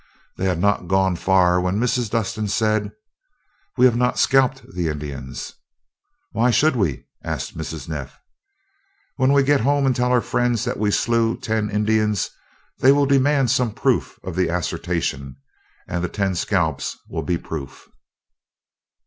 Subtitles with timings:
[0.35, 2.09] They had not gone far, when Mrs.
[2.09, 2.91] Dustin said:
[3.77, 5.53] "We have not scalped the Indians."
[6.31, 7.87] "Why should we?" asked Mrs.
[7.87, 8.17] Neff.
[9.17, 12.31] "When we get home and tell our friends that we three slew ten Indians,
[12.79, 15.35] they will demand some proof of the assertion,
[15.87, 17.87] and the ten scalps will be proof."